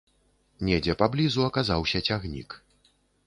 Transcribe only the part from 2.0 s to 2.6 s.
цягнік.